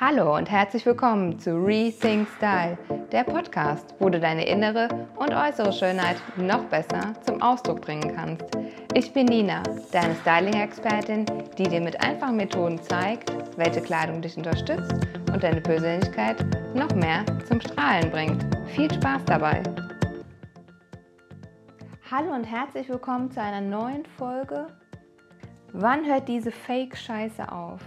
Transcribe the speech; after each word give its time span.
Hallo 0.00 0.36
und 0.36 0.48
herzlich 0.48 0.86
willkommen 0.86 1.40
zu 1.40 1.56
Rethink 1.56 2.28
Style, 2.36 2.78
der 3.10 3.24
Podcast, 3.24 3.96
wo 3.98 4.08
du 4.08 4.20
deine 4.20 4.46
innere 4.46 4.88
und 5.16 5.34
äußere 5.34 5.72
Schönheit 5.72 6.18
noch 6.36 6.62
besser 6.66 7.14
zum 7.22 7.42
Ausdruck 7.42 7.80
bringen 7.80 8.14
kannst. 8.14 8.44
Ich 8.94 9.12
bin 9.12 9.26
Nina, 9.26 9.60
deine 9.90 10.14
Styling-Expertin, 10.14 11.26
die 11.58 11.64
dir 11.64 11.80
mit 11.80 12.00
einfachen 12.00 12.36
Methoden 12.36 12.80
zeigt, 12.80 13.32
welche 13.56 13.80
Kleidung 13.80 14.22
dich 14.22 14.36
unterstützt 14.36 14.94
und 15.32 15.42
deine 15.42 15.60
Persönlichkeit 15.60 16.46
noch 16.76 16.94
mehr 16.94 17.24
zum 17.48 17.60
Strahlen 17.60 18.08
bringt. 18.12 18.46
Viel 18.68 18.94
Spaß 18.94 19.24
dabei! 19.24 19.64
Hallo 22.08 22.36
und 22.36 22.44
herzlich 22.44 22.88
willkommen 22.88 23.32
zu 23.32 23.42
einer 23.42 23.60
neuen 23.60 24.06
Folge. 24.16 24.68
Wann 25.72 26.06
hört 26.06 26.28
diese 26.28 26.52
Fake-Scheiße 26.52 27.50
auf? 27.50 27.80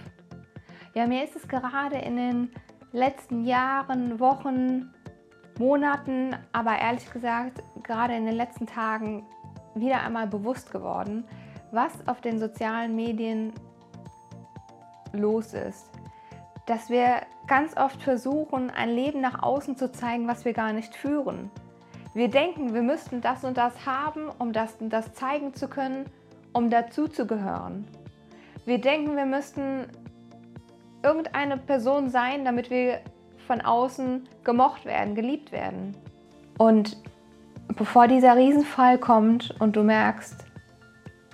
Ja, 0.93 1.07
mir 1.07 1.23
ist 1.23 1.37
es 1.37 1.47
gerade 1.47 1.97
in 1.97 2.17
den 2.17 2.51
letzten 2.91 3.45
Jahren, 3.45 4.19
Wochen, 4.19 4.93
Monaten, 5.57 6.35
aber 6.51 6.77
ehrlich 6.79 7.09
gesagt 7.13 7.63
gerade 7.83 8.13
in 8.15 8.25
den 8.25 8.35
letzten 8.35 8.67
Tagen 8.67 9.25
wieder 9.73 10.01
einmal 10.01 10.27
bewusst 10.27 10.71
geworden, 10.71 11.23
was 11.71 11.91
auf 12.07 12.19
den 12.19 12.39
sozialen 12.39 12.93
Medien 12.95 13.53
los 15.13 15.53
ist. 15.53 15.89
Dass 16.65 16.89
wir 16.89 17.21
ganz 17.47 17.77
oft 17.77 18.03
versuchen, 18.03 18.69
ein 18.69 18.89
Leben 18.89 19.21
nach 19.21 19.41
außen 19.43 19.77
zu 19.77 19.93
zeigen, 19.93 20.27
was 20.27 20.43
wir 20.43 20.53
gar 20.53 20.73
nicht 20.73 20.93
führen. 20.93 21.51
Wir 22.13 22.29
denken, 22.29 22.73
wir 22.73 22.81
müssten 22.81 23.21
das 23.21 23.45
und 23.45 23.55
das 23.55 23.85
haben, 23.85 24.27
um 24.39 24.51
das 24.51 24.75
und 24.81 24.89
das 24.89 25.13
zeigen 25.13 25.53
zu 25.53 25.69
können, 25.69 26.05
um 26.51 26.69
dazuzugehören. 26.69 27.87
Wir 28.65 28.79
denken, 28.79 29.15
wir 29.15 29.25
müssten 29.25 29.85
irgendeine 31.03 31.57
Person 31.57 32.09
sein, 32.09 32.45
damit 32.45 32.69
wir 32.69 32.99
von 33.47 33.61
außen 33.61 34.27
gemocht 34.43 34.85
werden, 34.85 35.15
geliebt 35.15 35.51
werden. 35.51 35.95
Und 36.57 36.97
bevor 37.75 38.07
dieser 38.07 38.35
Riesenfall 38.35 38.97
kommt 38.97 39.55
und 39.59 39.75
du 39.75 39.83
merkst, 39.83 40.45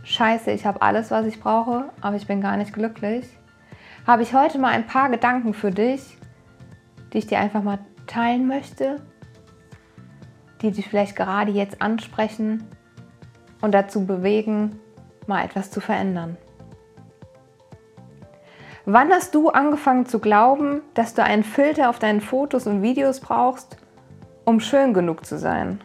scheiße, 0.04 0.52
ich 0.52 0.66
habe 0.66 0.82
alles, 0.82 1.12
was 1.12 1.26
ich 1.26 1.40
brauche, 1.40 1.90
aber 2.02 2.16
ich 2.16 2.28
bin 2.28 2.42
gar 2.42 2.58
nicht 2.58 2.74
glücklich, 2.74 3.28
habe 4.06 4.24
ich 4.24 4.34
heute 4.34 4.58
mal 4.58 4.72
ein 4.72 4.88
paar 4.88 5.10
Gedanken 5.10 5.54
für 5.54 5.72
dich, 5.72 6.18
die 7.12 7.20
ich 7.20 7.28
dir 7.28 7.40
einfach 7.40 7.62
mal 7.62 7.80
teilen 8.06 8.48
möchte, 8.48 9.02
die 10.62 10.72
dich 10.72 10.88
vielleicht 10.88 11.16
gerade 11.16 11.52
jetzt 11.52 11.82
ansprechen 11.82 12.64
und 13.62 13.74
dazu 13.74 14.06
bewegen, 14.06 14.80
mal 15.28 15.44
etwas 15.44 15.72
zu 15.72 15.82
verändern. 15.82 16.38
Wann 18.90 19.12
hast 19.12 19.36
du 19.36 19.50
angefangen 19.50 20.06
zu 20.06 20.20
glauben, 20.20 20.82
dass 20.94 21.14
du 21.14 21.22
einen 21.22 21.44
Filter 21.44 21.90
auf 21.90 22.00
deinen 22.00 22.22
Fotos 22.22 22.68
und 22.68 22.82
Videos 22.82 23.20
brauchst, 23.20 23.76
um 24.46 24.62
schön 24.62 24.94
genug 24.94 25.26
zu 25.26 25.38
sein? 25.38 25.82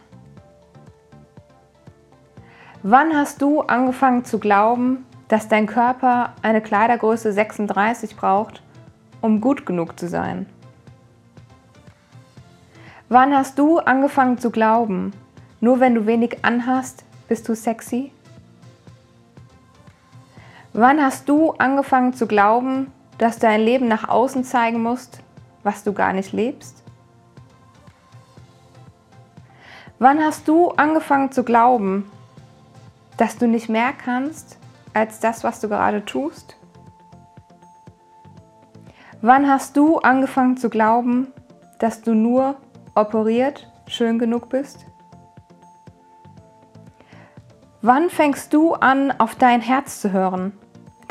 Wann 2.85 3.13
hast 3.13 3.43
du 3.43 3.63
angefangen 3.63 4.25
zu 4.25 4.39
glauben, 4.39 5.05
dass 5.27 5.49
dein 5.49 5.67
Körper 5.67 6.35
eine 6.43 6.61
Kleidergröße 6.61 7.33
36 7.33 8.15
braucht, 8.15 8.63
um 9.21 9.41
gut 9.41 9.67
genug 9.67 9.99
zu 9.99 10.07
sein? 10.07 10.47
Wann 13.09 13.37
hast 13.37 13.59
du 13.59 13.81
angefangen 13.81 14.39
zu 14.39 14.53
glauben, 14.53 15.13
nur 15.59 15.81
wenn 15.81 15.97
du 15.97 16.07
wenig 16.07 16.45
anhast, 16.45 17.05
bist 17.27 17.49
du 17.49 17.57
sexy? 17.57 18.13
Wann 20.75 21.03
hast 21.03 21.29
du 21.29 21.51
angefangen 21.53 22.15
zu 22.15 22.27
glauben, 22.27 22.91
dass 23.19 23.35
du 23.35 23.43
dein 23.43 23.61
Leben 23.61 23.89
nach 23.89 24.09
außen 24.09 24.43
zeigen 24.43 24.83
musst, 24.83 25.21
was 25.63 25.85
du 25.85 25.93
gar 25.93 26.15
nicht 26.15 26.33
lebst? 26.33 26.83
Wann 29.99 30.19
hast 30.19 30.49
du 30.49 30.71
angefangen 30.71 31.31
zu 31.31 31.45
glauben, 31.45 32.11
dass 33.19 33.37
du 33.37 33.47
nicht 33.47 33.69
mehr 33.69 33.93
kannst 33.93 34.59
als 34.95 35.21
das, 35.21 35.45
was 35.45 35.61
du 35.61 35.69
gerade 35.69 36.07
tust? 36.07 36.57
Wann 39.21 39.49
hast 39.49 39.77
du 39.77 39.99
angefangen 39.99 40.57
zu 40.57 40.71
glauben, 40.71 41.29
dass 41.81 42.01
du 42.01 42.15
nur 42.15 42.57
operiert 42.95 43.71
schön 43.87 44.19
genug 44.19 44.49
bist? 44.49 44.87
Wann 47.83 48.09
fängst 48.09 48.55
du 48.55 48.73
an, 48.73 49.13
auf 49.19 49.35
dein 49.35 49.61
Herz 49.61 50.01
zu 50.01 50.13
hören? 50.13 50.59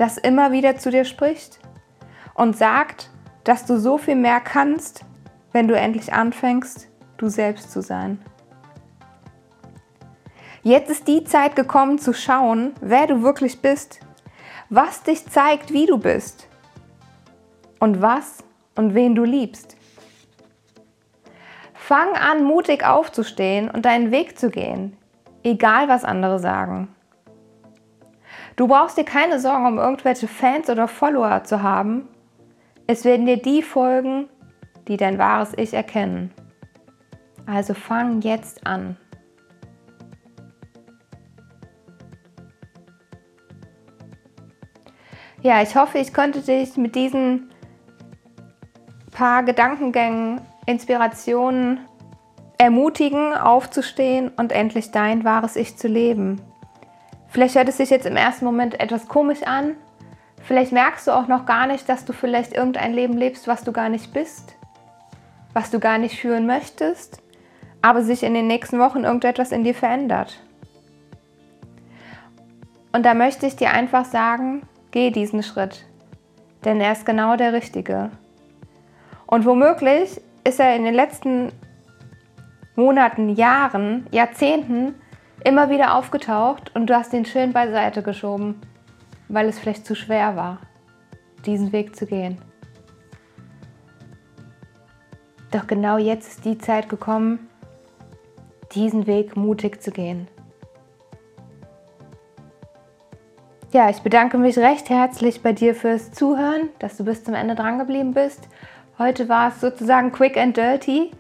Das 0.02 0.18
immer 0.18 0.52
wieder 0.52 0.78
zu 0.78 0.90
dir 0.90 1.06
spricht 1.06 1.60
und 2.34 2.58
sagt, 2.58 3.12
dass 3.44 3.68
du 3.68 3.78
so 3.78 4.00
viel 4.00 4.16
mehr 4.16 4.40
kannst, 4.40 5.06
wenn 5.52 5.68
du 5.68 5.78
endlich 5.78 6.12
anfängst, 6.12 6.88
du 7.18 7.30
selbst 7.30 7.72
zu 7.72 7.84
sein. 7.84 8.20
Jetzt 10.64 10.90
ist 10.90 11.08
die 11.08 11.24
Zeit 11.24 11.56
gekommen 11.56 12.00
zu 12.00 12.14
schauen, 12.14 12.74
wer 12.82 13.06
du 13.06 13.22
wirklich 13.22 13.62
bist, 13.62 14.00
was 14.70 15.04
dich 15.04 15.30
zeigt, 15.30 15.72
wie 15.72 15.86
du 15.86 16.00
bist 16.00 16.48
und 17.80 18.02
was 18.02 18.44
und 18.76 18.96
wen 18.96 19.14
du 19.14 19.24
liebst. 19.24 19.78
Fang 21.76 22.16
an, 22.16 22.44
mutig 22.44 22.84
aufzustehen 22.84 23.70
und 23.70 23.86
deinen 23.86 24.10
Weg 24.10 24.40
zu 24.40 24.50
gehen, 24.50 24.98
egal 25.44 25.88
was 25.90 26.04
andere 26.04 26.40
sagen. 26.40 26.88
Du 28.56 28.68
brauchst 28.68 28.98
dir 28.98 29.06
keine 29.06 29.40
Sorgen 29.40 29.66
um 29.66 29.78
irgendwelche 29.78 30.28
Fans 30.28 30.70
oder 30.70 30.88
Follower 30.88 31.44
zu 31.44 31.64
haben. 31.64 32.08
Es 32.88 33.06
werden 33.06 33.26
dir 33.26 33.38
die 33.38 33.62
folgen, 33.62 34.28
die 34.88 34.98
dein 34.98 35.18
wahres 35.18 35.54
Ich 35.58 35.74
erkennen. 35.74 36.32
Also 37.46 37.74
fang 37.74 38.22
jetzt 38.22 38.66
an. 38.68 38.98
Ja, 45.42 45.62
ich 45.64 45.76
hoffe, 45.76 45.98
ich 45.98 46.14
konnte 46.14 46.42
dich 46.42 46.78
mit 46.78 46.94
diesen 46.94 47.50
paar 49.12 49.44
Gedankengängen, 49.44 50.42
Inspirationen 50.68 51.80
ermutigen, 52.60 53.34
aufzustehen 53.34 54.30
und 54.38 54.52
endlich 54.52 54.92
dein 54.92 55.24
wahres 55.24 55.56
Ich 55.56 55.78
zu 55.78 55.88
leben. 55.88 56.40
Vielleicht 57.32 57.56
hört 57.56 57.70
es 57.70 57.78
sich 57.78 57.90
jetzt 57.90 58.06
im 58.06 58.18
ersten 58.18 58.44
Moment 58.44 58.78
etwas 58.82 59.08
komisch 59.08 59.44
an. 59.44 59.78
Vielleicht 60.44 60.74
merkst 60.74 61.08
du 61.08 61.12
auch 61.12 61.28
noch 61.28 61.46
gar 61.46 61.66
nicht, 61.66 61.88
dass 61.88 62.04
du 62.04 62.12
vielleicht 62.12 62.54
irgendein 62.54 62.94
Leben 62.94 63.18
lebst, 63.18 63.48
was 63.48 63.64
du 63.64 63.72
gar 63.72 63.88
nicht 63.88 64.14
bist, 64.14 64.58
was 65.54 65.72
du 65.72 65.80
gar 65.80 65.98
nicht 65.98 66.20
führen 66.20 66.46
möchtest, 66.46 67.22
aber 67.82 68.02
sich 68.04 68.24
in 68.24 68.34
den 68.34 68.48
nächsten 68.48 68.80
Wochen 68.80 69.06
irgendetwas 69.06 69.54
in 69.54 69.64
dir 69.64 69.74
verändert. 69.74 70.44
Und 72.92 73.06
da 73.06 73.14
möchte 73.14 73.46
ich 73.46 73.56
dir 73.56 73.72
einfach 73.72 74.04
sagen, 74.04 74.64
geh 74.92 75.10
diesen 75.10 75.42
Schritt, 75.42 75.86
denn 76.66 76.82
er 76.82 76.92
ist 76.92 77.06
genau 77.06 77.38
der 77.38 77.54
richtige. 77.54 78.12
Und 79.26 79.46
womöglich 79.46 80.20
ist 80.44 80.60
er 80.60 80.76
in 80.76 80.84
den 80.84 80.96
letzten 80.96 81.54
Monaten, 82.76 83.30
Jahren, 83.30 84.06
Jahrzehnten 84.12 84.96
immer 85.44 85.70
wieder 85.70 85.96
aufgetaucht 85.96 86.76
und 86.76 86.88
du 86.88 86.96
hast 86.96 87.14
ihn 87.14 87.26
schön 87.26 87.54
beiseite 87.54 88.04
geschoben, 88.04 88.62
weil 89.28 89.48
es 89.48 89.60
vielleicht 89.60 89.86
zu 89.86 89.96
schwer 89.96 90.36
war, 90.36 90.60
diesen 91.46 91.72
Weg 91.72 91.96
zu 91.96 92.06
gehen. 92.06 92.38
Doch 95.52 95.68
genau 95.68 95.98
jetzt 95.98 96.28
ist 96.28 96.46
die 96.46 96.58
Zeit 96.58 96.88
gekommen, 96.90 97.50
diesen 98.74 99.06
Weg 99.08 99.36
mutig 99.36 99.82
zu 99.82 99.92
gehen. 99.92 100.28
Ja, 103.74 103.90
ich 103.90 104.02
bedanke 104.02 104.38
mich 104.38 104.58
recht 104.58 104.90
herzlich 104.90 105.42
bei 105.42 105.54
dir 105.54 105.76
fürs 105.76 106.12
Zuhören, 106.12 106.70
dass 106.80 106.98
du 106.98 107.06
bis 107.06 107.24
zum 107.24 107.34
Ende 107.34 107.56
dran 107.56 107.80
geblieben 107.80 108.14
bist. 108.14 108.48
Heute 108.98 109.30
war 109.30 109.50
es 109.50 109.62
sozusagen 109.62 110.12
quick 110.12 110.38
and 110.38 110.56
dirty, 110.56 111.12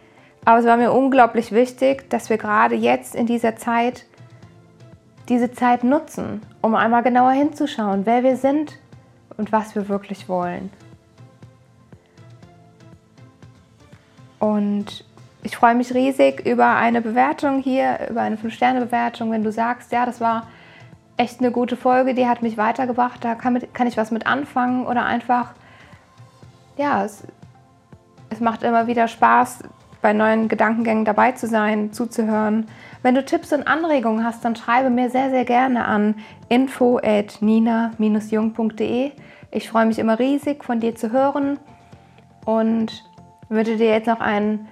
aber 0.43 0.59
es 0.59 0.65
war 0.65 0.77
mir 0.77 0.91
unglaublich 0.91 1.51
wichtig, 1.51 2.09
dass 2.09 2.29
wir 2.29 2.37
gerade 2.37 2.75
jetzt 2.75 3.15
in 3.15 3.25
dieser 3.25 3.55
Zeit 3.55 4.05
diese 5.31 5.49
Zeit 5.53 5.85
nutzen, 5.85 6.41
um 6.61 6.75
einmal 6.75 7.03
genauer 7.03 7.31
hinzuschauen, 7.31 8.05
wer 8.05 8.21
wir 8.21 8.35
sind 8.35 8.77
und 9.37 9.53
was 9.53 9.75
wir 9.75 9.87
wirklich 9.87 10.27
wollen. 10.27 10.69
Und 14.39 15.05
ich 15.41 15.55
freue 15.55 15.73
mich 15.73 15.93
riesig 15.93 16.45
über 16.45 16.75
eine 16.75 17.01
Bewertung 17.01 17.61
hier, 17.61 18.09
über 18.09 18.21
eine 18.21 18.35
5-Sterne-Bewertung, 18.35 19.31
wenn 19.31 19.41
du 19.41 19.53
sagst, 19.53 19.93
ja, 19.93 20.05
das 20.05 20.19
war 20.19 20.47
echt 21.15 21.39
eine 21.39 21.51
gute 21.51 21.77
Folge, 21.77 22.13
die 22.13 22.27
hat 22.27 22.41
mich 22.41 22.57
weitergebracht, 22.57 23.23
da 23.23 23.35
kann, 23.35 23.53
mit, 23.53 23.73
kann 23.73 23.87
ich 23.87 23.95
was 23.95 24.11
mit 24.11 24.27
anfangen 24.27 24.85
oder 24.85 25.05
einfach, 25.05 25.53
ja, 26.75 27.05
es, 27.05 27.23
es 28.29 28.41
macht 28.41 28.63
immer 28.63 28.87
wieder 28.87 29.07
Spaß, 29.07 29.59
bei 30.01 30.13
neuen 30.13 30.47
Gedankengängen 30.47 31.05
dabei 31.05 31.31
zu 31.33 31.47
sein, 31.47 31.93
zuzuhören. 31.93 32.67
Wenn 33.03 33.15
du 33.15 33.23
Tipps 33.23 33.53
und 33.53 33.67
Anregungen 33.67 34.23
hast, 34.23 34.43
dann 34.43 34.55
schreibe 34.55 34.89
mir 34.89 35.09
sehr, 35.09 35.29
sehr 35.29 35.45
gerne 35.45 35.85
an 35.85 36.15
info 36.49 36.97
at 36.97 37.41
nina-jung.de. 37.41 39.11
Ich 39.51 39.69
freue 39.69 39.85
mich 39.85 39.99
immer 39.99 40.17
riesig, 40.19 40.63
von 40.63 40.79
dir 40.79 40.95
zu 40.95 41.11
hören. 41.11 41.59
und 42.45 43.03
wünsche 43.49 43.75
dir 43.77 43.89
jetzt 43.89 44.07
noch 44.07 44.21
einen 44.21 44.67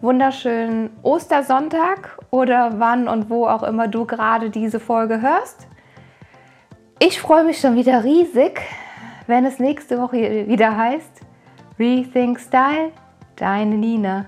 wunderschönen 0.00 0.90
Ostersonntag 1.02 2.18
oder 2.30 2.78
wann 2.78 3.08
und 3.08 3.28
wo 3.28 3.46
auch 3.46 3.62
immer 3.62 3.88
du 3.88 4.06
gerade 4.06 4.50
diese 4.50 4.80
Folge 4.80 5.20
hörst. 5.20 5.66
Ich 6.98 7.20
freue 7.20 7.44
mich 7.44 7.60
schon 7.60 7.76
wieder 7.76 8.04
riesig, 8.04 8.60
wenn 9.26 9.44
es 9.44 9.58
nächste 9.58 9.98
Woche 10.00 10.46
wieder 10.46 10.76
heißt 10.76 11.20
Rethink 11.78 12.38
Style, 12.40 12.92
deine 13.36 13.76
Nina. 13.76 14.26